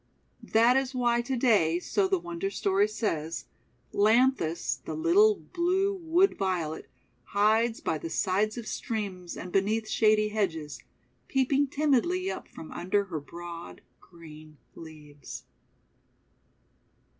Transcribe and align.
That 0.51 0.75
is 0.77 0.95
why 0.95 1.21
to 1.21 1.37
day— 1.37 1.77
so 1.79 2.07
the 2.07 2.17
Wonder 2.17 2.49
Story 2.49 2.87
says— 2.87 3.45
lanthis, 3.93 4.83
the 4.85 4.95
little 4.95 5.35
blue 5.35 5.93
Wood 5.93 6.39
Violet, 6.39 6.89
hides 7.25 7.81
by 7.81 7.99
the 7.99 8.09
sides 8.09 8.57
of 8.57 8.65
streams 8.65 9.37
and 9.37 9.51
beneath 9.51 9.87
shady 9.87 10.29
hedges, 10.29 10.79
peeping 11.27 11.67
timidly 11.67 12.31
up 12.31 12.47
from 12.47 12.71
under 12.71 13.03
her 13.13 13.19
broad 13.19 13.81
green 13.99 14.57
leaves. 14.73 15.43